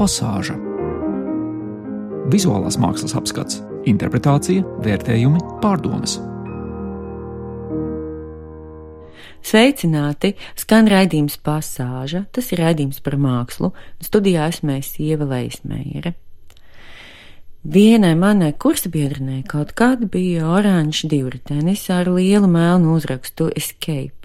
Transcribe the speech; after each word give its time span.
pasāža. 0.00 0.56
Vizuālās 2.32 2.78
mākslas 2.80 3.12
apskats, 3.18 3.60
interpretācija, 3.90 4.64
vērtējumi, 4.84 5.42
pārdomas. 5.60 6.16
Sveicināti! 9.44 10.34
Skan 10.56 10.88
raidījums 10.88 11.38
pasāža. 11.44 12.26
Tas 12.32 12.50
ir 12.52 12.60
raidījums 12.60 13.00
par 13.04 13.16
mākslu. 13.20 13.72
Studijā 14.04 14.48
esmu 14.52 14.78
Ieva 15.00 15.28
Leismēra. 15.34 16.12
Vienai 17.60 18.14
manai 18.16 18.54
kursabiedrinei 18.56 19.42
kaut 19.48 19.74
kad 19.76 20.06
bija 20.12 20.46
oranžs 20.48 21.04
divritenis 21.08 21.82
ar 21.92 22.08
lielu 22.08 22.48
melnu 22.48 22.94
uzrakstu 22.96 23.50
Escape. 23.56 24.16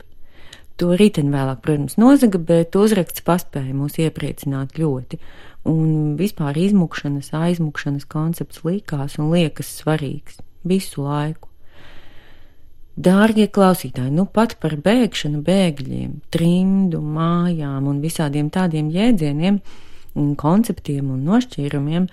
To 0.80 0.92
riteni 1.00 1.32
vēlāk, 1.32 1.62
protams, 1.64 1.96
nozaga, 2.00 2.40
bet 2.40 2.76
uzraksts 2.76 3.24
paspēja 3.24 3.76
mūs 3.76 3.96
iepriecināt 4.04 4.76
ļoti, 4.80 5.20
un 5.66 6.16
vispār 6.20 6.58
izmukšanas, 6.62 7.32
aizmukšanas 7.34 8.06
koncepts 8.10 8.64
likās 8.66 9.18
un 9.20 9.34
liekas 9.34 9.72
svarīgs 9.82 10.40
visu 10.66 11.06
laiku. 11.06 11.50
Dārgie 12.96 13.50
klausītāji, 13.52 14.14
nu 14.16 14.24
pat 14.32 14.56
par 14.64 14.78
bēgšanu 14.80 15.42
bēgļiem, 15.44 16.14
trimdu, 16.32 17.02
mājām 17.04 17.90
un 17.92 18.00
visādiem 18.00 18.48
tādiem 18.48 18.88
jēdzieniem, 18.94 19.60
konceptiem 20.40 21.10
un 21.12 21.26
nošķīrumiem 21.28 22.08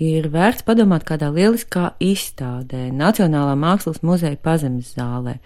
ir 0.00 0.30
vērts 0.32 0.64
padomāt 0.64 1.04
kādā 1.04 1.28
lieliskā 1.34 1.90
izstādē 2.00 2.86
Nacionālā 2.96 3.52
mākslas 3.60 4.00
muzeja 4.00 4.40
pazemes 4.40 4.94
zālē. 4.96 5.36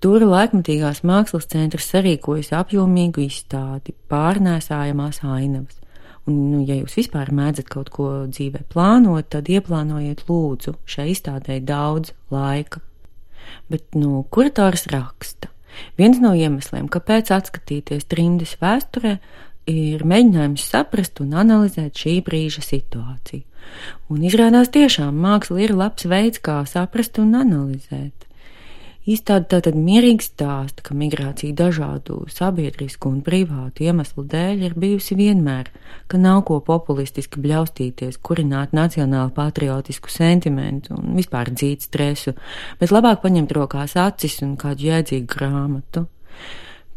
Tur 0.00 0.22
laikmatīgās 0.24 1.02
mākslas 1.02 1.50
centrs 1.50 1.90
sarīkojas 1.90 2.54
apjomīgu 2.56 3.26
izstādi 3.26 3.96
pārnēsājamās 4.08 5.24
ainavas. 5.26 5.80
Un, 6.28 6.36
nu, 6.52 6.60
ja 6.68 6.76
jūs 6.76 6.98
vispār 6.98 7.30
mēdzat 7.34 7.70
kaut 7.72 7.88
ko 7.94 8.08
dzīvē 8.28 8.66
plānot, 8.72 9.30
tad 9.32 9.48
ieplānojiet 9.50 10.26
lūdzu 10.28 10.76
šai 10.88 11.10
izstādē 11.14 11.60
daudz 11.64 12.12
laika. 12.32 12.82
Bet, 13.72 13.86
nu, 13.96 14.20
kurators 14.30 14.86
raksta. 14.92 15.50
Viens 15.98 16.18
no 16.20 16.32
iemesliem, 16.36 16.90
kāpēc 16.92 17.30
atskatīties 17.34 18.08
trimdes 18.10 18.56
vēsturē, 18.60 19.16
ir 19.70 20.02
mēģinājums 20.08 20.66
saprast 20.72 21.20
un 21.22 21.36
analizēt 21.38 21.98
šī 22.02 22.18
brīža 22.26 22.64
situāciju. 22.66 23.44
Un 24.10 24.24
izrādās 24.26 24.72
tiešām 24.74 25.16
māksla 25.22 25.60
ir 25.62 25.76
labs 25.76 26.08
veids, 26.10 26.40
kā 26.42 26.60
saprast 26.66 27.20
un 27.22 27.36
analizēt. 27.38 28.26
Izstāde 29.10 29.48
tātad 29.50 29.74
mierīgi 29.74 30.22
stāsta, 30.22 30.84
ka 30.86 30.94
migrācija 30.94 31.56
dažādu 31.58 32.20
sabiedrisku 32.30 33.08
un 33.10 33.22
privātu 33.26 33.82
iemeslu 33.88 34.22
dēļ 34.30 34.62
ir 34.68 34.76
bijusi 34.78 35.16
vienmēr, 35.18 35.70
ka 36.06 36.20
nav 36.20 36.44
ko 36.46 36.60
populistiski 36.62 37.42
bļaustīties, 37.42 38.20
kurināt 38.22 38.76
nacionālu 38.76 39.32
patriotisku 39.34 40.12
sentimentu 40.14 40.94
un 40.94 41.16
vispār 41.18 41.50
dzīt 41.50 41.88
stresu, 41.88 42.36
bet 42.78 42.94
labāk 42.94 43.24
paņemt 43.24 43.56
rokās 43.56 43.96
acis 43.98 44.38
un 44.46 44.54
kādu 44.60 44.86
jēdzīgu 44.92 45.30
grāmatu. 45.34 46.06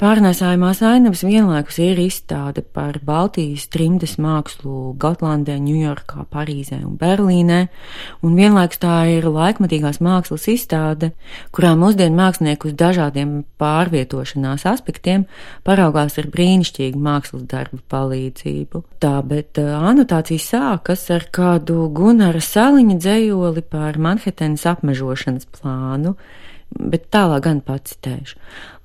Pārnēsājumās 0.01 0.79
ainavas 0.81 1.21
vienlaikus 1.21 1.75
ir 1.77 1.99
izstāde 2.01 2.63
par 2.65 2.95
Baltijas 3.05 3.67
trimdes 3.69 4.15
mākslu 4.17 4.95
Gotlandē, 4.97 5.59
Ņujorkā, 5.61 6.25
Parīzē 6.33 6.79
un 6.81 6.95
Berlīnē, 6.97 7.59
un 8.25 8.33
vienlaikus 8.33 8.81
tā 8.81 8.95
ir 9.13 9.27
laikmatīgās 9.29 10.01
mākslas 10.01 10.47
izstāde, 10.49 11.11
kurā 11.53 11.75
mūsdienu 11.77 12.17
mākslinieki 12.17 12.71
uz 12.71 12.75
dažādiem 12.81 13.35
pārvietošanās 13.61 14.65
aspektiem 14.73 15.27
paraugās 15.61 16.17
ar 16.17 16.31
brīnišķīgu 16.33 16.97
mākslas 16.97 17.45
darbu 17.53 17.83
palīdzību. 17.93 18.81
Tā, 18.97 19.19
bet 19.29 19.61
uh, 19.61 19.75
anotācija 19.93 20.41
sākas 20.41 21.05
ar 21.13 21.29
kādu 21.29 21.85
Gunara 21.93 22.41
Saliņa 22.41 22.97
dzējoli 22.97 23.61
par 23.69 24.01
Manhetenas 24.01 24.65
apmežošanas 24.73 25.45
plānu, 25.53 26.17
bet 26.79 27.09
tālāk 27.13 27.43
gan 27.45 27.59
pacitēšu. 27.65 28.39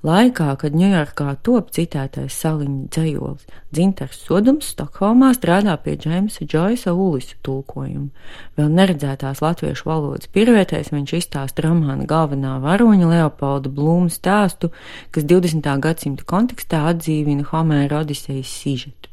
Laikā, 0.07 0.53
kad 0.61 0.75
Ņujorkā 0.79 1.33
top 1.43 1.73
citētais 1.75 2.35
saliņa 2.39 2.85
dzējolis, 2.95 3.47
Dzintars 3.75 4.21
Sodums 4.23 4.69
Stokholmā 4.71 5.33
strādā 5.35 5.75
pie 5.83 5.97
Džeimsa 5.99 6.47
Džoisa 6.47 6.93
Ulisu 6.95 7.35
tulkojuma. 7.43 8.07
Vēl 8.55 8.71
neredzētās 8.77 9.43
latviešu 9.43 9.89
valodas 9.89 10.31
pirvētais 10.31 10.93
viņš 10.95 11.15
izstāsta 11.19 11.67
romāna 11.67 12.07
galvenā 12.07 12.55
varoņa 12.63 13.11
Leopolda 13.11 13.73
Blūma 13.73 14.13
stāstu, 14.13 14.71
kas 15.11 15.27
20. 15.27 15.67
gadsimta 15.83 16.27
kontekstā 16.29 16.85
atdzīvina 16.93 17.49
Homēra 17.51 18.05
Odisejas 18.05 18.55
sižetu 18.61 19.09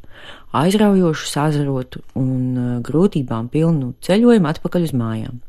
aizraujošu, 0.57 1.29
sazarotu 1.29 2.03
un 2.19 2.39
uh, 2.57 2.71
grūtībām 2.85 3.51
pilnu 3.53 3.93
ceļojumu 4.07 4.51
atpakaļ 4.53 4.89
uz 4.89 4.95
mājām. 4.97 5.41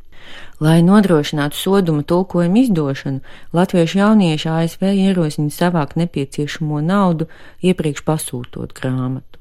Lai 0.59 0.79
nodrošinātu 0.81 1.57
soduma 1.57 2.03
tulkojumu 2.03 2.63
izdošanu, 2.63 3.19
latviešu 3.53 3.99
jaunieši 3.99 4.49
ASV 4.49 4.87
ierosina 4.93 5.53
savākt 5.53 5.99
nepieciešamo 6.01 6.81
naudu, 6.81 7.27
iepriekš 7.61 8.05
pasūtot 8.07 8.73
grāmatu. 8.77 9.37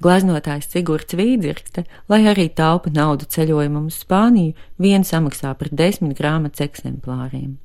Glaznotājs 0.00 0.70
Sigurds 0.72 1.16
Vīdzirkste, 1.16 1.84
lai 2.08 2.22
arī 2.28 2.48
taupa 2.48 2.92
naudu 2.92 3.28
ceļojumam 3.32 3.92
uz 3.92 4.00
Spāniju, 4.04 4.56
vien 4.80 5.04
samaksā 5.04 5.52
par 5.56 5.72
desmit 5.72 6.16
grāmatas 6.18 6.64
eksemplāriem. 6.64 7.56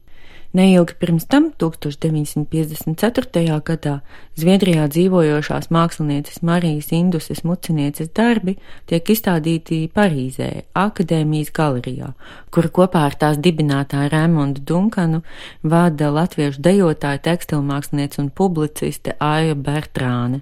Neilgi 0.52 0.98
pirms 1.00 1.24
tam, 1.32 1.46
1954. 1.56 3.62
gadā, 3.64 3.94
Zviedrijā 4.36 4.90
dzīvojošās 4.92 5.70
mākslinieces 5.72 6.42
Marijas 6.44 6.90
Induses 6.92 7.46
mucinieces 7.48 8.10
darbi 8.12 8.58
tiek 8.92 9.12
izstādīti 9.14 9.86
Parīzē, 9.96 10.66
Akadēmijas 10.76 11.54
galerijā, 11.56 12.10
kura 12.52 12.68
kopā 12.68 13.06
ar 13.08 13.16
tās 13.22 13.40
dibinātāju 13.40 14.12
Raimondu 14.12 14.60
Dunkanu 14.68 15.22
vada 15.64 16.10
latviešu 16.12 16.60
dejotāja, 16.68 17.22
tekstilmākslinieca 17.30 18.20
un 18.20 18.28
publiciste 18.36 19.16
Aija 19.24 19.56
Bertrāne. 19.56 20.42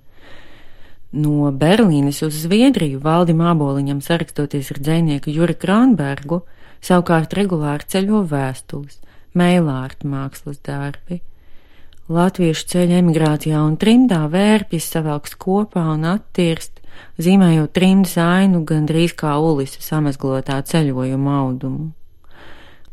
No 1.14 1.52
Berlīnes 1.54 2.24
uz 2.26 2.34
Zviedriju 2.48 2.98
Valdim 3.04 3.46
Āboliņam 3.46 4.02
sarakstoties 4.02 4.74
ar 4.74 4.82
dzēnieku 4.82 5.36
Juri 5.38 5.54
Kronbergu, 5.54 6.42
savukārt 6.82 7.38
regulāri 7.38 7.86
ceļo 7.94 8.24
vēstules 8.34 8.98
meilārta 9.38 10.08
mākslas 10.10 10.62
darbi. 10.66 11.22
Latviešu 12.10 12.66
ceļa 12.72 13.04
emigrācijā 13.04 13.60
un 13.62 13.76
trimdā 13.78 14.24
vērpjas 14.34 14.90
savelks 14.96 15.36
kopā 15.38 15.84
un 15.94 16.08
attirst, 16.10 16.80
zīmējot 17.22 17.76
trimdas 17.76 18.18
ainu 18.18 18.64
gandrīz 18.66 19.14
kā 19.20 19.36
ulisa 19.38 19.84
samazglotā 19.86 20.58
ceļojuma 20.66 21.38
audumu. 21.44 21.92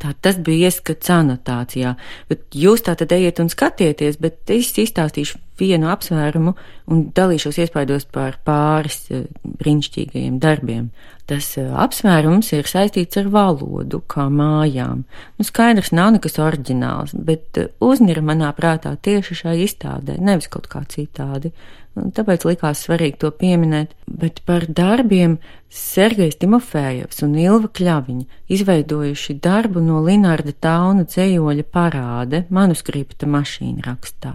Tā 0.03 0.13
tas 0.21 0.37
bija 0.45 0.69
ieskats 0.69 1.09
anotācijā, 1.09 1.95
bet 2.29 2.45
jūs 2.53 2.85
tā 2.85 2.93
tad 3.01 3.15
ejiet 3.17 3.41
un 3.41 3.49
skatieties, 3.53 4.19
bet 4.21 4.53
es 4.53 4.75
izstāstīšu 4.77 5.41
vienu 5.57 5.89
apsvērumu 5.89 6.53
un 6.93 7.05
dalīšos 7.17 7.57
iespaidos 7.63 8.05
par 8.13 8.37
pāris 8.45 9.07
eh, 9.09 9.25
brīnišķīgajiem 9.63 10.37
darbiem. 10.43 10.91
Tas 11.31 11.49
eh, 11.57 11.71
apsvērums 11.73 12.53
ir 12.53 12.69
saistīts 12.69 13.17
ar 13.23 13.31
valodu, 13.33 14.03
kā 14.13 14.29
mājām. 14.29 15.07
Nu, 15.39 15.49
skaidrs, 15.49 15.95
nav 15.97 16.13
nekas 16.19 16.37
oriģināls, 16.45 17.17
bet 17.17 17.63
eh, 17.63 17.73
uznira 17.81 18.25
manā 18.25 18.53
prātā 18.59 18.93
tieši 19.01 19.41
šai 19.41 19.57
izstādē, 19.65 20.21
nevis 20.21 20.53
kaut 20.53 20.69
kā 20.73 20.85
citādi. 20.93 21.55
Tāpēc 21.97 22.43
likās 22.45 22.83
svarīgi 22.85 23.17
to 23.23 23.31
pieminēt, 23.33 23.95
bet 24.05 24.43
par 24.45 24.67
darbiem 24.69 25.39
Sergejs 25.73 26.37
Timofējevs 26.43 27.23
un 27.25 27.39
Ilva 27.41 27.71
Kļaviņa 27.73 28.43
izveidojuši 28.53 29.39
darbu 29.41 29.81
no 29.81 30.03
Linārda 30.05 30.53
Tauna 30.53 31.07
dzējoļa 31.09 31.65
parāde 31.73 32.43
manuskripta 32.53 33.29
mašīna 33.33 33.87
rakstā. 33.89 34.35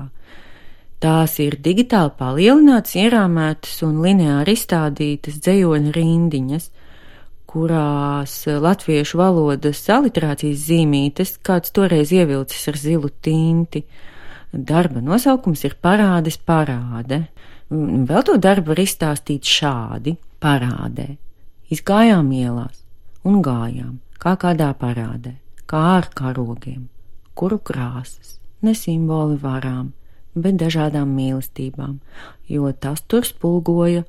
Tās 1.01 1.37
ir 1.41 1.59
digitāli 1.61 2.13
palielinātas, 2.17 2.97
ierāmētas 2.97 3.79
un 3.85 4.01
lineāri 4.03 4.53
izstādītas 4.57 5.37
dzējoļa 5.45 5.93
rindiņas, 5.95 6.67
kurās 7.49 8.35
latviešu 8.47 9.17
valodas 9.21 9.81
aliterācijas 9.89 10.65
zīmītes 10.65 11.35
kāds 11.45 11.73
toreiz 11.75 12.13
ievilcis 12.15 12.69
ar 12.69 12.77
zilu 12.79 13.09
tinti. 13.21 13.83
Darba 14.51 15.01
nosaukums 15.01 15.65
ir 15.65 15.77
parādes 15.81 16.37
parāde. 16.37 17.23
Vēl 17.71 18.23
to 18.27 18.35
darbu 18.35 18.73
var 18.73 18.81
izstāstīt 18.83 19.47
šādi- 19.47 20.17
parādē. 20.43 21.15
Izgājām 21.71 22.27
ielās 22.35 22.83
un 23.23 23.41
gājām, 23.41 23.99
kā 24.19 24.35
kādā 24.35 24.73
parādē, 24.75 25.37
kā 25.65 25.83
ar 25.97 26.09
karogiem, 26.13 26.89
kuru 27.33 27.59
krāsas, 27.59 28.39
ne 28.61 28.73
simboli 28.75 29.37
varām, 29.37 29.93
bet 30.35 30.57
dažādām 30.59 31.15
mīlestībām, 31.15 31.99
jo 32.49 32.71
tas 32.73 33.01
tur 33.07 33.21
spulgoja 33.21 34.03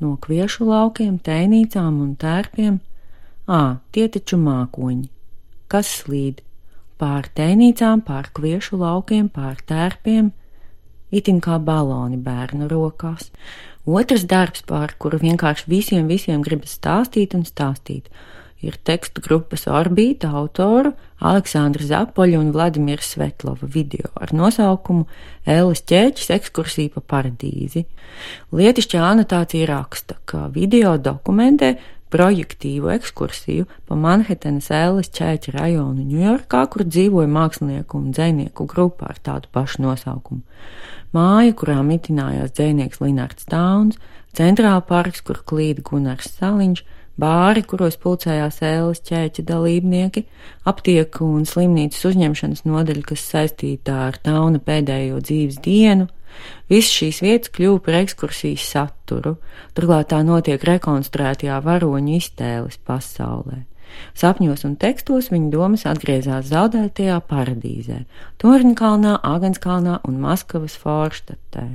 no 0.00 0.16
kviešu 0.16 0.66
laukiem, 0.68 1.18
tēnīcām 1.18 2.00
un 2.00 2.14
tērpiem. 2.16 2.80
Ā, 3.48 3.80
tie 3.90 4.08
taču 4.08 4.36
mākoņi, 4.36 5.08
kas 5.68 5.88
slīd 6.02 6.42
pār 6.98 7.26
tēnīcām, 7.34 8.04
pār 8.06 8.30
kviešu 8.34 8.78
laukiem, 8.78 9.28
pār 9.28 9.56
tērpiem, 9.66 10.32
itin 11.10 11.40
kā 11.44 11.58
baloni 11.62 12.18
bērnu 12.20 12.68
rokās, 12.70 13.30
Otrs 13.88 14.26
darbs, 14.28 14.60
par 14.68 14.92
kuru 15.00 15.16
vienkārši 15.22 15.64
visiem, 15.70 16.08
visiem 16.10 16.42
gribas 16.44 16.74
stāstīt 16.76 17.32
un 17.32 17.46
stāstīt, 17.48 18.10
ir 18.60 18.74
tekstu 18.84 19.22
grupas 19.24 19.64
Orbīta 19.64 20.28
autoru 20.36 20.92
Aleksandra 21.24 21.86
Zapoļa 21.88 22.42
un 22.42 22.50
Vladimira 22.52 23.00
Svetlova 23.00 23.64
video 23.64 24.10
ar 24.20 24.34
nosaukumu 24.36 25.06
Ēles 25.48 25.80
ķēķis 25.88 26.34
ekskursija 26.36 26.98
pa 26.98 27.04
paradīzi. 27.14 27.86
Lietišķā 28.52 29.06
anotācija 29.08 29.70
raksta, 29.72 30.18
ka 30.28 30.50
video 30.52 30.98
dokumentē 31.00 31.78
projektīvu 32.12 32.92
ekskursiju 32.92 33.64
pa 33.88 33.96
Manhetenas 33.96 34.68
ēles 34.74 35.08
ķēķa 35.16 35.56
rajonu 35.56 36.04
Ņujorkā, 36.10 36.66
kur 36.72 36.84
dzīvoja 36.84 37.32
mākslinieku 37.32 38.02
un 38.02 38.12
dzēnieku 38.12 38.68
grupa 38.68 39.08
ar 39.14 39.24
tādu 39.24 39.48
pašu 39.52 39.86
nosaukumu. 39.86 40.44
Māja, 41.16 41.54
kurā 41.56 41.78
mitinājās 41.86 42.52
dzēnieks 42.52 43.00
Linārds 43.00 43.46
Tauns, 43.48 43.96
centrāla 44.36 44.82
parks, 44.84 45.22
kur 45.24 45.40
klīda 45.48 45.80
Gunārs 45.86 46.28
Saliņš, 46.36 46.82
bāri, 47.18 47.62
kuros 47.66 47.96
pulcējās 48.02 48.60
ēles 48.68 49.00
ķēķa 49.08 49.44
dalībnieki, 49.48 50.24
aptieku 50.68 51.30
un 51.38 51.48
slimnīcas 51.48 52.04
uzņemšanas 52.12 52.66
nodaļa, 52.68 53.06
kas 53.08 53.24
saistītā 53.32 53.96
ar 54.10 54.20
tauna 54.22 54.60
pēdējo 54.62 55.22
dzīves 55.24 55.62
dienu. 55.64 56.10
Visas 56.68 56.92
šīs 56.92 57.22
vietas 57.24 57.54
kļuva 57.56 57.80
par 57.86 57.96
ekskursijas 58.02 58.68
saturu, 58.74 59.38
turklāt 59.74 60.12
tā 60.12 60.20
notiek 60.26 60.62
rekonstruētajā 60.68 61.56
varoņu 61.64 62.20
iztēles 62.20 62.78
pasaulē. 62.84 63.64
Sapņos 64.18 64.64
un 64.68 64.76
tekstos 64.76 65.32
viņa 65.34 65.50
domas 65.52 65.86
atgriezās 65.88 66.48
zaudētajā 66.52 67.20
paradīzē- 67.28 68.04
Torņkalnā, 68.42 69.18
Agenskalnā 69.22 70.00
un 70.08 70.20
Maskavas 70.20 70.76
Forštatē 70.76 71.68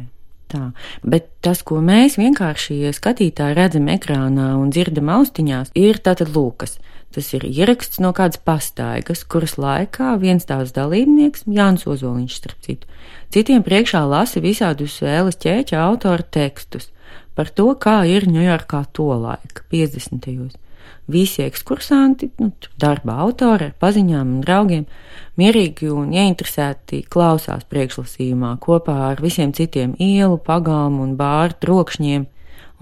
tā. 0.54 0.64
Bet 1.04 1.30
tas, 1.46 1.62
ko 1.66 1.82
mēs 1.84 2.18
vienkārši 2.22 2.94
skatītāji 2.96 3.58
redzam 3.58 3.90
ekrānā 3.94 4.54
un 4.60 4.72
dzirdam 4.74 5.12
austiņās, 5.18 5.74
ir 5.80 6.02
tātad 6.06 6.34
lūkas. 6.36 6.78
Tas 7.14 7.30
ir 7.38 7.46
ieraksts 7.46 8.02
no 8.02 8.10
kādas 8.18 8.40
pastaigas, 8.42 9.22
kuras 9.30 9.60
laikā 9.62 10.16
viens 10.22 10.48
tās 10.50 10.74
dalībnieks, 10.74 11.46
Jānis 11.46 11.86
Ozoliņš, 11.90 12.38
starp 12.40 12.66
citu, 12.66 12.90
citiem 13.34 13.62
priekšā 13.66 14.02
lasa 14.10 14.42
visādus 14.42 14.98
ēles 15.06 15.38
ķēķa 15.44 15.78
autora 15.84 16.26
tekstus 16.26 16.90
par 17.38 17.50
to, 17.54 17.70
kā 17.78 18.02
ir 18.10 18.26
Ņujorkā 18.30 18.84
to 18.98 19.12
laika, 19.14 19.66
50. 19.74 20.26
gados. 20.26 20.58
Visi 21.08 21.44
ekskursanti, 21.44 22.30
nu, 22.40 22.52
darba 22.80 23.18
autori 23.26 23.68
ar 23.70 23.74
paziņām 23.80 24.38
un 24.38 24.44
draugiem, 24.46 24.86
mierīgi 25.40 25.90
un 25.92 26.14
ieinteresēti 26.16 27.02
klausās 27.12 27.66
priekšlasījumā 27.68 28.54
kopā 28.64 28.96
ar 29.10 29.24
visiem 29.24 29.52
citiem 29.56 29.98
ielu, 30.00 30.38
pagalmu 30.40 31.04
un 31.04 31.18
bāru 31.20 31.58
trokšņiem, 31.66 32.28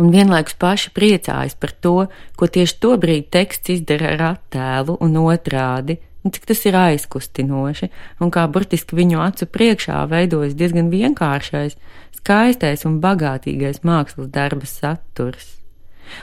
un 0.02 0.12
vienlaikus 0.14 0.58
paši 0.62 0.92
priecājas 0.96 1.58
par 1.58 1.74
to, 1.84 1.96
ko 2.38 2.50
tieši 2.50 2.78
tobrīd 2.84 3.32
teksts 3.34 3.74
izdara 3.78 4.14
ar 4.16 4.26
attēlu 4.34 4.98
un 5.02 5.18
otrādi, 5.22 5.98
un 6.22 6.34
cik 6.34 6.46
tas 6.52 6.62
ir 6.70 6.78
aizkustinoši, 6.78 7.90
un 8.22 8.34
kā 8.34 8.46
burtiski 8.52 8.98
viņu 8.98 9.22
acu 9.26 9.50
priekšā 9.50 10.04
veidojas 10.12 10.54
diezgan 10.58 10.94
vienkāršais, 10.94 11.78
skaistais 12.22 12.86
un 12.86 13.02
bagātīgais 13.02 13.82
mākslas 13.88 14.30
darba 14.30 14.70
saturs. 14.70 15.61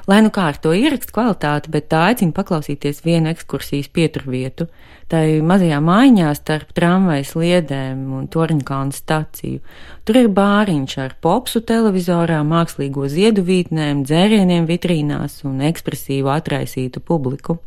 Lai 0.08 0.20
nu 0.24 0.30
kā 0.34 0.48
ar 0.52 0.58
to 0.60 0.72
ierakstu 0.76 1.14
kvalitāti, 1.16 1.72
bet 1.72 1.88
tā 1.92 2.08
aicina 2.10 2.34
paklausīties 2.36 3.02
vienu 3.04 3.30
ekskursijas 3.32 3.90
pieturvietu, 3.92 4.68
tai 5.08 5.40
mazajā 5.44 5.78
mājiņā 5.84 6.32
starp 6.36 6.74
tramvajas 6.76 7.32
sliedēm 7.34 8.02
un 8.18 8.26
Torņkalnu 8.32 8.96
staciju. 8.96 9.62
Tur 10.04 10.20
ir 10.22 10.28
bāriņš 10.32 10.98
ar 11.04 11.16
popsu 11.24 11.62
televizorā, 11.64 12.40
mākslīgo 12.46 13.08
ziedu 13.12 13.44
vītnēm, 13.48 14.04
dzērieniem 14.08 14.68
vitrīnās 14.68 15.42
un 15.48 15.62
ekspresīvu 15.68 16.32
atraisītu 16.36 17.04
publiku. 17.04 17.58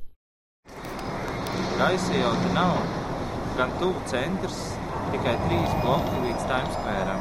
Gaisa 1.81 2.13
jau 2.13 2.33
te 2.43 2.51
nav, 2.53 2.75
gan 3.57 3.71
tuvu 3.81 4.03
centrs, 4.11 4.59
tikai 5.13 5.33
trīs 5.47 5.79
bloki 5.81 6.25
līdz 6.27 6.45
Times 6.51 6.77
Square. 6.77 7.17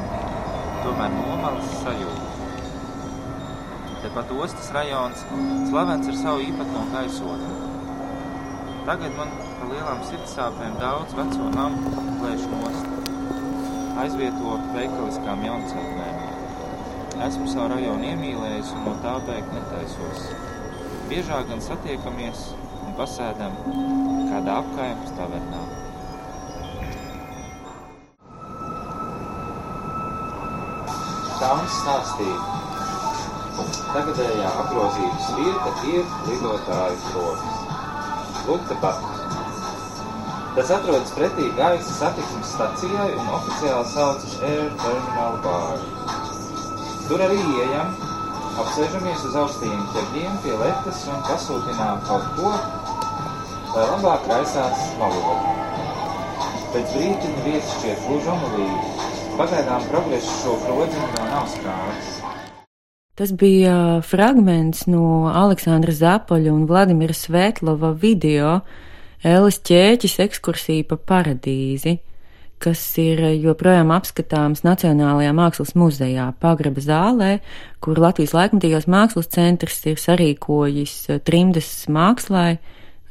Tomēr 0.83 1.17
nomalas 1.17 1.73
sajūta. 1.81 2.30
Tepat 4.01 4.31
ostas 4.33 4.71
rajons 4.73 5.19
slavens 5.69 6.07
ar 6.09 6.15
savu 6.17 6.41
īpatno 6.41 6.87
gaisotni. 6.89 7.49
Tagad 8.87 9.13
man 9.13 9.29
pa 9.59 9.67
lielām 9.69 9.99
sirdsāpēm 10.07 10.79
daudz 10.81 11.13
veco 11.13 11.49
namu 11.53 11.91
plēš 12.17 12.47
nost, 12.49 12.87
aizvieto 14.01 14.55
veikaliskām 14.73 15.43
jaunceltnēm. 15.45 16.17
Esmu 17.27 17.45
savu 17.51 17.67
rajonu 17.75 18.09
iemīlējis 18.09 18.71
un 18.73 18.87
no 18.87 18.95
tā 19.03 19.13
bēgt 19.27 19.53
netaisos. 19.53 20.25
Biežāk 21.11 21.51
gan 21.51 21.61
satiekamies 21.61 22.41
un 22.81 22.97
pasēdam 22.97 23.53
kādā 24.31 24.57
apkaimes 24.63 25.13
tavernā. 25.19 25.61
Tāms 31.37 31.77
stāstīja, 31.83 32.60
Tagadējā 33.59 34.51
apgrozības 34.63 35.31
vieta 35.37 35.71
ir 35.91 36.13
lidotāju 36.27 36.99
trovis. 37.09 37.65
Lūk, 38.47 38.63
tepat. 38.69 39.09
Tas 40.55 40.71
atrodas 40.75 41.11
pretī 41.15 41.49
gaisa 41.55 41.93
satiksmes 41.95 42.53
stacijai 42.55 43.09
un 43.15 43.27
oficiāli 43.37 43.91
saucas 43.91 44.37
Air 44.47 44.71
Terminal 44.81 45.37
Bar. 45.45 45.83
Tur 47.07 47.23
arī 47.27 47.37
ieejam, 47.39 47.93
apsēžamies 48.63 49.23
uz 49.29 49.37
augstajiem 49.43 49.85
ķerģiem 49.93 50.39
pie 50.43 50.57
letas 50.63 51.05
un 51.11 51.23
pasūtinām 51.27 52.03
kaut 52.07 52.27
ko, 52.39 52.51
lai 53.75 53.85
labāk 53.93 54.27
raisās 54.31 54.87
valoda. 54.99 55.55
Pēc 56.71 56.95
brīdiņa 56.95 57.45
vietas 57.47 57.77
šķiet 57.77 58.03
gluži 58.07 58.31
omulīgi. 58.31 59.09
Pagaidām 59.39 59.87
progresu 59.91 60.35
šo 60.41 60.57
krodziņu 60.65 61.13
vēl 61.17 61.31
nav 61.31 61.47
skārs. 61.51 62.20
Tas 63.19 63.33
bija 63.35 63.99
fragments 64.07 64.85
no 64.87 65.27
Aleksandra 65.27 65.91
Zapoļa 65.91 66.53
un 66.53 66.63
Vladimira 66.69 67.11
Svetlova 67.11 67.89
video 67.91 68.61
Elis 69.27 69.59
ķēķis 69.67 70.15
ekskursija 70.23 70.87
pa 70.87 70.95
paradīzi, 70.95 71.97
kas 72.63 72.79
ir 73.03 73.19
joprojām 73.43 73.91
apskatāms 73.91 74.63
Nacionālajā 74.63 75.33
mākslas 75.35 75.75
muzejā 75.75 76.29
pagraba 76.39 76.81
zālē, 76.81 77.31
kur 77.83 77.99
Latvijas 77.99 78.31
laikmatīgās 78.37 78.87
mākslas 78.87 79.27
centrs 79.35 79.83
ir 79.91 79.99
sarīkojis 79.99 80.95
trimdas 81.27 81.69
mākslai 81.91 82.61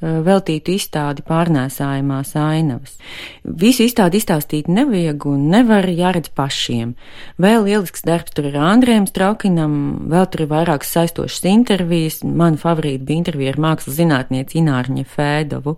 veltītu 0.01 0.75
izstādi 0.77 1.25
pārnēsājumās 1.27 2.33
ainavas. 2.41 2.97
Visu 3.45 3.85
izstādi 3.85 4.21
izstāstīt 4.21 4.71
nevajag 4.73 5.27
un 5.29 5.49
nevar 5.53 5.89
jāredz 5.89 6.33
pašiem. 6.37 6.95
Vēl 7.41 7.67
lielisks 7.69 8.05
darbs 8.09 8.35
tur 8.37 8.49
ir 8.51 8.59
Andrējam 8.61 9.09
Straukinam, 9.11 9.75
vēl 10.11 10.29
tur 10.33 10.47
ir 10.47 10.53
vairākas 10.55 10.95
saistošas 10.97 11.45
intervijas. 11.51 12.23
Man 12.25 12.57
favorīta 12.61 13.05
bija 13.05 13.25
intervija 13.25 13.55
ar 13.55 13.65
mākslas 13.69 13.99
zinātnieci 14.01 14.61
Ināriņa 14.63 15.07
Fēdovu, 15.11 15.77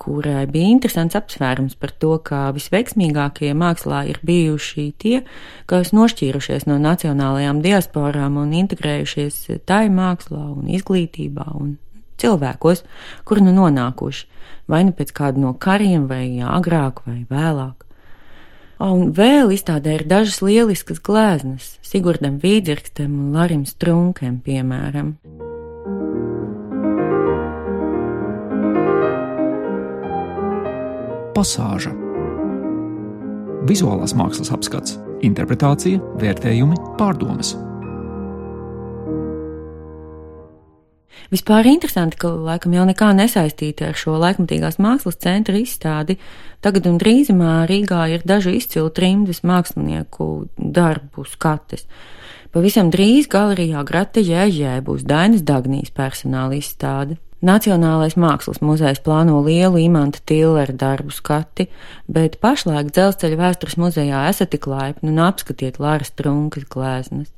kurai 0.00 0.46
bija 0.48 0.70
interesants 0.70 1.18
apsvērums 1.18 1.76
par 1.80 1.92
to, 2.00 2.14
ka 2.24 2.46
visveiksmīgākie 2.56 3.50
mākslā 3.58 4.06
ir 4.08 4.22
bijuši 4.24 4.86
tie, 5.02 5.20
kas 5.68 5.92
nošķīrušies 5.96 6.64
no 6.70 6.78
nacionālajām 6.80 7.60
diasporām 7.66 8.38
un 8.40 8.54
integrējušies 8.62 9.42
tai 9.68 9.88
mākslā 9.92 10.46
un 10.54 10.70
izglītībā 10.72 11.50
un 11.58 11.76
cilvēkos, 12.20 12.84
kur 13.28 13.42
nu 13.44 13.54
nonākuši, 13.56 14.26
vai 14.70 14.84
nu 14.86 14.94
pēc 14.96 15.12
kāda 15.16 15.42
no 15.42 15.54
kariem, 15.58 16.06
vai 16.10 16.40
agrāk, 16.44 17.02
vai 17.06 17.22
vēlāk. 17.30 17.86
Un 18.80 19.10
vēl 19.12 19.52
izstādē 19.52 19.98
ir 19.98 20.06
dažas 20.08 20.40
lieliskas 20.40 21.02
gleznas, 21.04 21.74
Sigurdam 21.84 22.38
Vīdzirkstam 22.40 23.12
un 23.12 23.34
Larim 23.36 23.66
Strunkem, 23.68 24.38
piemēram. 24.40 25.16
Pasāža 31.36 31.92
Vizuālās 33.68 34.14
mākslas 34.16 34.48
apskats, 34.54 34.96
interpretācija, 35.26 36.00
vērtējumi, 36.20 36.78
pārdomas. 36.96 37.52
Vispār 41.30 41.68
interesanti, 41.70 42.18
ka 42.18 42.32
laikam 42.34 42.72
jau 42.74 42.84
nekā 42.88 43.12
nesaistīta 43.14 43.92
ar 43.92 43.98
šo 43.98 44.16
laikmatīgās 44.18 44.80
mākslas 44.82 45.20
centra 45.22 45.54
izstādi. 45.60 46.16
Tagad 46.58 46.88
un 46.90 46.98
drīzumā 46.98 47.68
Rīgā 47.70 48.02
ir 48.10 48.24
daži 48.26 48.56
izcili 48.58 48.90
trimdes 48.90 49.44
mākslinieku 49.46 50.26
darbu 50.58 51.24
skates. 51.30 51.86
Pavisam 52.50 52.90
drīz 52.90 53.30
galerijā 53.30 53.84
Grata 53.86 54.18
Jēžē 54.26 54.80
būs 54.82 55.06
Dainas 55.06 55.46
Dagnijas 55.46 55.94
personāla 55.94 56.58
izstāde. 56.58 57.20
Nacionālais 57.46 58.18
mākslas 58.20 58.58
muzejs 58.60 58.98
plāno 59.00 59.38
lielu 59.46 59.78
imanta 59.86 60.18
Tillera 60.26 60.74
darbu 60.74 61.14
skati, 61.14 61.70
bet 62.10 62.40
pašlaik 62.42 62.90
dzelzceļa 62.90 63.38
vēstures 63.38 63.78
muzejā 63.80 64.26
esat 64.34 64.50
tik 64.52 64.66
laipni 64.66 65.14
un 65.14 65.22
apskatiet 65.30 65.78
Lāras 65.78 66.10
Trunkas 66.10 66.66
gleznas. 66.74 67.30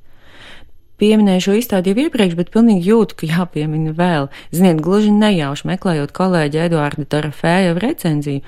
Pieminēju 1.00 1.42
šo 1.42 1.54
izstādi 1.58 1.90
jau 1.90 2.04
iepriekš, 2.04 2.34
bet 2.38 2.50
pilnīgi 2.54 2.90
jūtu, 2.90 3.16
ka 3.18 3.26
jāpiemina 3.26 3.94
vēl. 3.96 4.28
Ziniet, 4.54 4.82
gluži 4.84 5.10
nejauši 5.16 5.66
meklējot 5.70 6.12
kolēģi 6.14 6.60
Eduarda 6.66 7.06
Tarafēja 7.14 7.72
recenziju, 7.80 8.42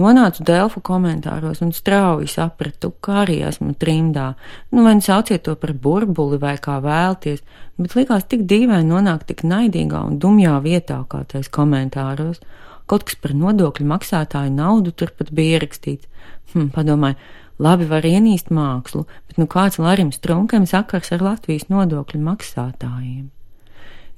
nonācu 0.00 0.46
Delfu 0.46 0.80
komentāros 0.84 1.60
un 1.66 1.74
strauji 1.76 2.30
sapratu, 2.32 2.94
ka 3.04 3.24
arī 3.24 3.40
esmu 3.50 3.74
trimdā. 3.82 4.30
Nu, 4.70 4.86
vai 4.86 4.94
nu 4.96 5.04
sauciet 5.04 5.44
to 5.44 5.56
par 5.60 5.74
burbuli 5.74 6.38
vai 6.40 6.54
kā 6.62 6.78
vēlties, 6.84 7.42
bet 7.76 7.98
likās 7.98 8.24
tik 8.30 8.46
dīvaini 8.48 8.88
nonākt 8.88 9.28
tik 9.32 9.44
naidīgā 9.44 10.00
un 10.08 10.16
dumjā 10.22 10.54
vietā, 10.64 11.02
kā 11.10 11.24
tais 11.28 11.50
komentāros. 11.52 12.40
Kaut 12.88 13.04
kas 13.04 13.18
par 13.20 13.34
nodokļu 13.36 13.84
maksātāju 13.90 14.54
naudu 14.54 14.94
turpat 14.96 15.34
bija 15.34 15.58
ierakstīts. 15.58 16.08
Hm, 16.54 16.70
padomāju, 16.72 17.18
Labi 17.58 17.88
var 17.90 18.06
ienīst 18.06 18.52
mākslu, 18.54 19.02
bet 19.26 19.38
nu 19.40 19.48
kāds 19.50 19.80
Larim 19.82 20.12
Strunkam 20.14 20.62
sakars 20.70 21.10
ar 21.14 21.24
Latvijas 21.26 21.66
nodokļu 21.72 22.20
maksātājiem? 22.22 23.24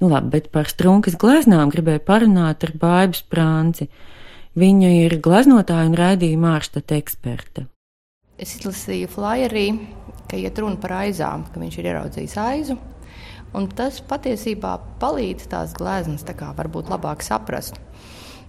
Nu 0.01 0.09
labi, 0.09 0.29
bet 0.35 0.49
par 0.53 0.69
Strunkas 0.69 1.17
gleznām 1.17 1.71
gribēju 1.73 2.03
parunāt 2.05 2.65
ar 2.65 2.73
Baibu 2.77 3.17
Sprānci. 3.17 3.87
Viņa 4.57 4.91
ir 5.07 5.15
gleznotāja 5.25 5.89
un 5.89 5.97
raidījuma 5.97 6.55
ārstata 6.59 6.97
eksperte. 7.01 7.65
Es 8.41 8.53
izlasīju 8.59 9.09
flyerī, 9.09 9.65
ka 10.29 10.37
iet 10.37 10.61
runa 10.61 10.77
par 10.81 10.95
aizām, 10.99 11.47
ka 11.49 11.61
viņš 11.61 11.79
ir 11.79 11.89
ieraudzījis 11.91 12.37
aizu. 12.41 12.77
Un 13.57 13.67
tas 13.73 13.97
patiesībā 14.05 14.75
palīdz 15.01 15.49
tās 15.49 15.73
gleznas 15.77 16.25
tā 16.25 16.37
kā 16.37 16.51
varbūt 16.57 16.93
labāk 16.93 17.25
saprast. 17.25 17.81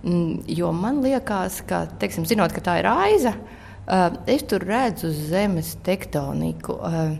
Mm, 0.02 0.44
jo 0.52 0.72
man 0.76 1.00
liekas, 1.04 1.62
ka, 1.68 1.86
teiksim, 2.00 2.28
zinot, 2.28 2.52
ka 2.52 2.64
tā 2.64 2.80
ir 2.82 2.88
aiza, 2.92 3.36
Eh, 3.36 3.61
es 4.26 4.44
tur 4.46 4.64
redzu 4.66 5.10
zemes 5.10 5.76
tektoniku 5.82 6.78
eh, 6.86 7.16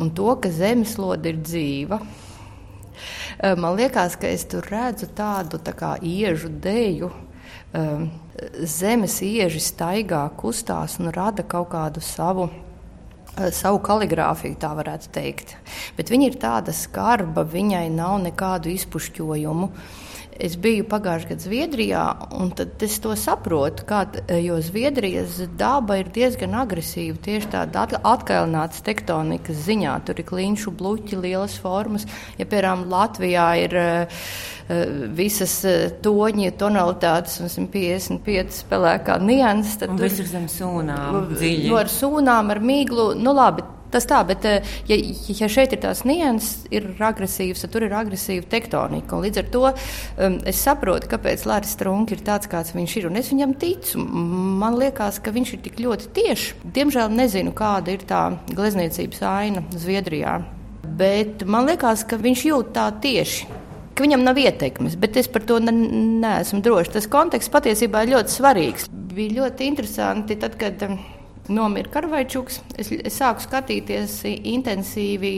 un 0.00 0.10
to, 0.14 0.34
ka 0.36 0.50
zemeslode 0.50 1.32
ir 1.32 1.40
dzīva. 1.40 2.00
Eh, 3.40 3.54
man 3.56 3.76
liekas, 3.78 4.18
ka 4.20 4.28
es 4.28 4.44
tur 4.50 4.66
redzu 4.70 5.08
tādu 5.16 5.58
tā 5.58 5.74
kā 5.76 5.96
iežu 6.02 6.48
deju. 6.48 7.12
Zemes 8.70 9.16
ieži 9.26 9.58
staigā, 9.58 10.20
kustās 10.38 11.00
un 11.02 11.10
rada 11.10 11.42
kaut 11.42 11.72
kādu 11.72 11.98
savu 12.02 12.46
savu 13.34 13.80
kaligrāfiju, 13.82 14.54
tā 14.62 14.70
varētu 14.78 15.10
teikt. 15.14 15.56
Bet 15.96 16.10
viņa 16.12 16.28
ir 16.28 16.38
tāda 16.38 16.74
skarba, 16.74 17.42
viņai 17.42 17.88
nav 17.90 18.20
nekādu 18.22 18.70
izpušķojumu. 18.74 19.70
Es 20.34 20.56
biju 20.58 20.82
pagājušajā 20.90 21.30
gadā 21.30 21.44
Zviedrijā, 21.44 22.04
un 22.34 22.48
es 22.82 22.96
to 23.02 23.12
saprotu, 23.18 23.84
kā, 23.86 24.00
jo 24.42 24.56
Zviedrijas 24.64 25.36
daba 25.58 26.00
ir 26.00 26.10
diezgan 26.14 26.56
agresīva. 26.58 27.20
Tieši 27.22 27.50
tāda 27.52 28.00
atkailināta 28.02 28.82
tektonikas 28.86 29.62
ziņā. 29.68 29.94
Tur 30.06 30.18
ir 30.18 30.26
kliņšu 30.26 30.74
bluķi, 30.74 31.20
lielas 31.22 31.54
formas. 31.62 32.08
Ja, 32.40 32.48
piemēram, 32.48 32.86
Latvijā 32.90 33.46
ir 33.62 33.78
uh, 33.78 34.26
visas 35.14 35.54
uh, 35.68 35.86
toņi, 36.02 36.50
tonalitātes 36.58 37.38
un 37.44 37.52
155 37.52 38.58
spēlēkā 38.64 39.20
nianses, 39.22 39.78
tad 39.84 39.94
un 39.94 40.02
tur 40.02 40.10
ir 40.10 40.32
zem 40.34 40.50
sūnām. 40.50 41.22
Dziļi. 41.36 41.70
No 41.70 41.78
ar 41.78 41.92
sūnām, 41.92 42.50
ar 42.50 42.62
mīglu, 42.64 43.12
nu 43.20 43.38
labi 43.38 43.62
Tas 43.92 44.08
tā, 44.10 44.20
bet 44.26 44.46
eh, 44.48 44.74
ja, 44.90 44.96
ja 45.38 45.48
šeit 45.50 45.74
ir 45.74 45.82
tās 45.84 46.02
nianses, 46.08 46.64
ir 46.74 46.88
agresīvas, 46.98 47.62
tad 47.62 47.74
tur 47.74 47.86
ir 47.86 47.94
agresīva 47.94 48.46
tektonika. 48.50 49.20
Līdz 49.22 49.42
ar 49.42 49.50
to 49.54 49.64
um, 49.70 50.38
es 50.50 50.62
saprotu, 50.64 51.10
kāpēc 51.12 51.44
Lāris 51.46 51.76
Strunke 51.76 52.16
ir 52.16 52.24
tāds, 52.26 52.50
kāds 52.50 52.74
viņš 52.74 52.96
ir. 52.98 53.08
Un 53.10 53.20
es 53.20 53.30
viņam 53.30 53.54
ticu. 53.60 54.02
Man 54.02 54.78
liekas, 54.80 55.20
ka 55.22 55.34
viņš 55.34 55.54
ir 55.54 55.62
tik 55.68 55.82
ļoti 55.84 56.10
tieši. 56.16 56.62
Diemžēl 56.74 57.14
nezinu, 57.14 57.54
kāda 57.56 57.94
ir 57.94 58.06
tā 58.08 58.24
glezniecības 58.50 59.22
aina 59.30 59.64
Zviedrijā. 59.74 60.40
Bet 60.98 61.46
man 61.48 61.68
liekas, 61.70 62.02
ka 62.08 62.18
viņš 62.20 62.48
jūt 62.50 62.74
tā 62.74 62.88
tieši 63.02 63.62
ka 63.94 64.02
viņam 64.02 64.24
nav 64.26 64.38
ieteikmes, 64.42 64.96
bet 64.98 65.16
es 65.20 65.28
par 65.30 65.44
to 65.46 65.60
ne, 65.62 65.70
neesmu 66.24 66.58
drošs. 66.66 66.96
Tas 66.96 67.10
konteksts 67.10 67.52
patiesībā 67.54 68.02
ir 68.02 68.16
ļoti 68.16 68.34
svarīgs. 68.34 68.88
Bija 68.90 69.44
ļoti 69.44 69.68
interesanti, 69.70 70.34
tad, 70.42 70.56
kad 70.58 70.82
nomira 71.48 71.90
Karvaičuks. 71.92 72.60
Es, 72.80 72.90
es 72.94 73.16
sāku 73.18 73.44
skatīties 73.44 74.16
intensīvi 74.26 75.32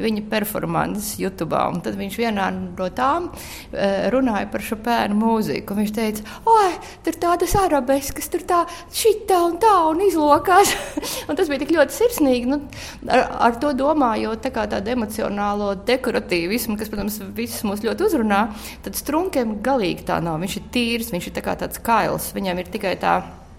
viņa 0.00 0.24
performances 0.30 1.16
YouTube. 1.20 1.58
Tad 1.84 1.96
viņš 1.98 2.18
vienā 2.20 2.48
no 2.52 2.88
tām 2.94 3.30
eh, 3.30 4.08
runāja 4.12 4.48
par 4.52 4.64
šo 4.64 4.78
pēnu 4.84 5.16
mūziku. 5.18 5.76
Viņš 5.78 5.94
teica, 5.96 6.36
oi, 6.48 6.72
tur 7.06 7.18
tādas 7.20 7.54
arabeskas, 7.58 8.28
tur 8.32 8.44
tā, 8.48 8.60
šitā 8.94 9.40
un 9.46 9.56
tā, 9.62 9.72
un 9.88 10.04
izlokās. 10.04 10.74
un 11.28 11.38
tas 11.38 11.50
bija 11.50 11.62
tik 11.64 11.74
ļoti 11.76 11.96
sirsnīgi. 11.96 12.52
Nu, 12.52 12.60
ar, 13.08 13.24
ar 13.48 13.58
to 13.62 13.72
domājot 13.78 14.44
tā 14.44 14.66
tādu 14.68 14.94
emocionālo 14.94 15.72
dekoratīvismu, 15.88 16.76
kas, 16.80 16.92
protams, 16.92 17.20
visus 17.36 17.64
mūs 17.66 17.84
ļoti 17.86 18.08
uzrunā, 18.08 18.44
tad 18.84 18.98
strunkiem 18.98 19.58
galīgi 19.64 20.06
tā 20.12 20.20
nav. 20.24 20.40
Viņš 20.44 20.60
ir 20.60 20.70
tīrs, 20.74 21.12
viņš 21.14 21.30
ir 21.30 21.36
tā 21.40 21.58
tāds 21.58 21.80
kails, 21.82 22.32
viņam 22.36 22.60
ir 22.60 22.72
tikai 22.74 22.94
tā 23.00 23.18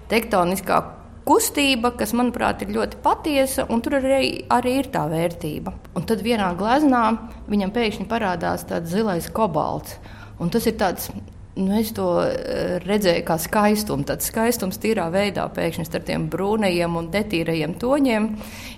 tektoniskā 0.10 0.99
kustība, 1.28 1.92
kas, 1.98 2.14
manuprāt, 2.18 2.64
ir 2.64 2.76
ļoti 2.76 3.02
patiesa, 3.04 3.66
un 3.72 3.84
tur 3.86 3.98
arī, 4.00 4.46
arī 4.52 4.78
ir 4.82 4.92
tā 4.94 5.06
vērtība. 5.12 5.74
Un 5.98 6.08
tad 6.10 6.24
vienā 6.26 6.52
gleznā 6.60 7.04
viņam 7.50 7.76
pēkšņi 7.76 8.08
parādās 8.12 8.68
tāds 8.70 8.94
zilais 8.94 9.30
kobalts. 9.34 10.00
Un 10.40 10.52
tas 10.54 10.66
ir 10.70 10.78
tāds 10.80 11.12
Nu, 11.60 11.74
es 11.76 11.90
to 11.92 12.06
eh, 12.24 12.78
redzēju 12.86 13.26
kā 13.28 13.36
skaistumu. 13.42 14.06
Tad 14.08 14.24
skaistums 14.24 14.80
tīrā 14.80 15.10
veidā 15.12 15.44
pēkšņi 15.52 15.88
starp 15.90 16.06
tiem 16.08 16.30
brūnajiem 16.32 16.96
un 16.96 17.10
detīrajiem 17.12 17.74
toņiem 17.82 18.30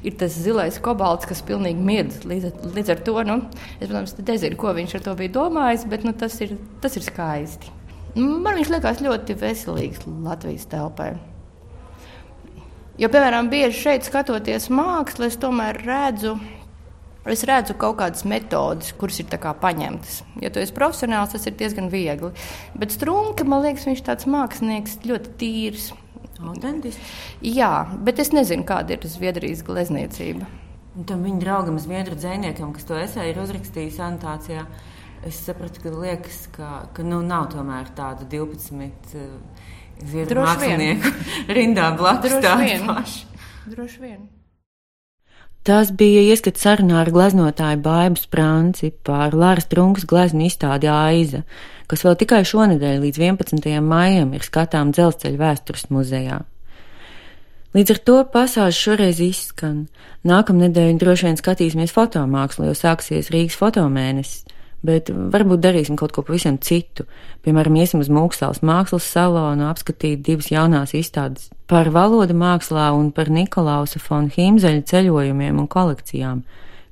ir 0.07 0.15
tas 0.17 0.33
zilais 0.33 0.79
kobalts, 0.81 1.27
kas 1.29 1.43
pilnīgi 1.45 1.83
mirdz. 1.91 2.23
Līdz, 2.25 2.71
līdz 2.73 2.93
ar 2.95 3.03
to, 3.05 3.17
nu, 3.27 3.37
es, 3.75 3.85
protams, 3.85 4.15
nezinu, 4.17 4.57
ko 4.57 4.73
viņš 4.79 4.97
ar 4.97 5.05
to 5.05 5.17
bija 5.19 5.35
domājis, 5.37 5.85
bet 5.93 6.07
nu, 6.07 6.15
tas, 6.17 6.39
ir, 6.41 6.55
tas 6.81 6.97
ir 6.97 7.05
skaisti. 7.05 7.75
Man 8.17 8.57
viņš 8.57 8.73
liekas 8.73 9.05
ļoti 9.05 9.37
veselīgs 9.43 10.07
Latvijas 10.25 10.65
telpai. 10.71 11.13
Jo, 12.99 13.07
piemēram, 13.07 13.47
bieži 13.51 13.85
šeit 13.85 14.03
skatoties 14.03 14.67
mākslu, 14.73 15.29
es 15.29 15.37
tomēr 15.39 15.79
redzu. 15.85 16.35
Es 17.31 17.43
redzu 17.45 17.75
kaut 17.77 17.99
kādas 17.99 18.25
metodes, 18.25 18.91
kuras 18.97 19.19
ir 19.21 19.29
paņemtas. 19.29 20.23
Ja 20.41 20.49
tu 20.49 20.59
esi 20.59 20.73
profesionāls, 20.73 21.31
tas 21.31 21.45
ir 21.45 21.53
diezgan 21.55 21.91
viegli. 21.93 22.31
Bet 22.73 22.91
strūnka, 22.91 23.45
man 23.45 23.61
liekas, 23.61 23.85
viņš 23.85 24.01
ir 24.01 24.07
tāds 24.09 24.27
mākslinieks, 24.27 24.97
ļoti 25.05 25.35
tīrs. 25.37 25.91
Autentisks? 26.41 27.11
Jā, 27.45 27.85
bet 28.01 28.19
es 28.19 28.33
nezinu, 28.33 28.65
kāda 28.65 28.97
ir 28.97 29.05
Zviedrijas 29.05 29.61
glezniecība. 29.63 30.49
Un 30.97 31.05
tam 31.07 31.21
viņa 31.23 31.39
draugam, 31.43 31.77
Zviedru 31.79 32.17
dzēniekam, 32.17 32.73
kas 32.75 32.89
to 32.89 32.97
esēju 32.97 33.31
ir 33.35 33.43
uzrakstījis 33.43 34.01
anotācijā, 34.01 34.65
es 35.29 35.37
sapratu, 35.45 35.85
ka 35.85 35.93
liekas, 35.93 36.47
ka, 36.51 36.71
ka 36.97 37.05
nu, 37.05 37.21
nav 37.23 37.51
tomēr 37.53 37.93
tāda 37.95 38.25
12. 38.27 39.13
Uh, 39.13 39.77
Zviedru 40.01 40.43
mākslinieku 40.45 41.11
rindā 41.57 41.91
blakus 41.97 42.37
tādu 42.41 42.77
pašu. 42.87 43.25
Droši 43.71 43.99
vien. 44.01 44.21
Tas 45.61 45.91
bija 45.93 46.23
ieskats 46.25 46.63
sarunā 46.65 47.03
ar 47.03 47.11
gleznotāju 47.13 47.83
Baibu 47.85 48.17
Sprānci 48.17 48.89
par 49.05 49.35
Lāras 49.37 49.67
Trunkas 49.69 50.07
gleznu 50.09 50.47
izstādi 50.47 50.89
Aiza, 50.89 51.43
kas 51.85 52.01
vēl 52.01 52.17
tikai 52.17 52.41
šonadēļ 52.49 53.03
līdz 53.03 53.21
11. 53.21 53.67
maijam 53.85 54.33
ir 54.33 54.47
skatām 54.47 54.89
dzelzceļa 54.95 55.37
vēstures 55.37 55.85
muzejā. 55.93 56.39
Līdz 57.77 57.93
ar 57.93 57.99
to 58.09 58.15
pasāžu 58.33 58.79
šoreiz 58.79 59.21
izskan. 59.23 59.85
Nākamnedēļ 60.27 60.97
droši 60.99 61.29
vien 61.29 61.37
skatīsimies 61.39 61.93
fotomākslu, 61.95 62.65
jo 62.67 62.73
sāksies 62.75 63.29
Rīgas 63.31 63.59
fotomēnesis 63.61 64.50
bet 64.85 65.09
varbūt 65.09 65.61
darīsim 65.61 65.97
kaut 65.99 66.13
ko 66.15 66.23
pavisam 66.25 66.57
citu. 66.61 67.05
Piemēram, 67.45 67.77
iesim 67.81 68.01
uz 68.01 68.09
Mūkstāles 68.13 68.63
mākslas 68.65 69.07
salonu, 69.13 69.67
apskatīt 69.69 70.23
divas 70.25 70.51
jaunās 70.51 70.95
izstādes 70.97 71.49
par 71.71 71.91
valodu 71.93 72.35
mākslā 72.35 72.89
un 72.97 73.11
par 73.15 73.29
Nikolausa 73.31 74.01
fon 74.01 74.27
Hīmzeļa 74.33 74.83
ceļojumiem 74.89 75.61
un 75.61 75.69
kolekcijām, 75.71 76.41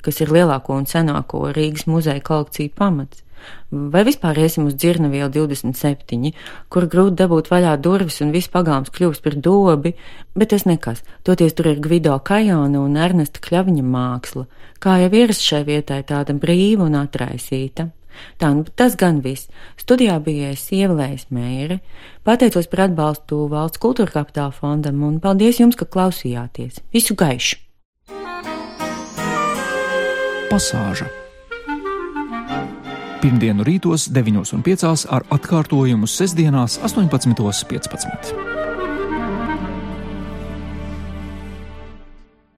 kas 0.06 0.22
ir 0.24 0.32
lielāko 0.32 0.78
un 0.80 0.88
senāko 0.88 1.50
Rīgas 1.56 1.88
muzeja 1.90 2.24
kolekciju 2.24 2.72
pamats. 2.78 3.26
Vai 3.70 4.02
vispār 4.08 4.40
iesim 4.42 4.66
uz 4.70 4.76
dzirnavielu 4.80 5.30
27, 5.36 6.32
kur 6.74 6.88
grūti 6.90 7.20
dabūt 7.22 7.52
vaļā 7.52 7.76
durvis 7.84 8.20
un 8.26 8.34
viss 8.34 8.52
pagalms 8.52 8.90
kļūst 8.96 9.26
par 9.26 9.38
dobi, 9.38 9.94
bet 10.34 10.54
tas 10.56 10.66
nekas, 10.70 11.04
toties 11.28 11.54
tur 11.58 11.70
ir 11.74 11.84
Gvido 11.84 12.18
Kajona 12.18 12.82
un 12.82 12.98
Ernesta 12.98 13.44
Kļaviņa 13.46 13.86
māksla, 13.86 14.48
kā 14.82 14.98
jau 15.04 15.14
ierasts 15.14 15.46
šai 15.46 15.64
vietai 15.70 16.02
tāda 16.08 16.34
brīva 16.34 16.90
un 16.90 16.98
atraisīta. 17.00 17.92
Tā, 18.40 18.50
nu, 18.56 18.66
tas 18.76 18.98
gan 19.00 19.22
viss. 19.24 19.50
Studijā 19.80 20.18
bija 20.24 20.52
ievēlējis 20.56 21.30
mēri, 21.36 21.80
pateicos 22.28 22.68
par 22.72 22.88
atbalstu 22.88 23.46
valsts 23.52 23.82
kultūra 23.82 24.12
kapitāla 24.18 24.56
fondam 24.56 25.04
un 25.08 25.22
paldies 25.24 25.62
jums, 25.62 25.80
ka 25.80 25.88
klausījāties. 25.88 26.82
Visu 26.96 27.16
gaišu! 27.20 27.62
Pasāža 30.50 31.19
Pirmdienu 33.20 33.66
rītos 33.68 34.08
9.5 34.16 35.08
ar 35.12 35.26
atkārtojumu 35.36 36.08
sestdienās 36.08 36.80
18.15. 36.88 38.49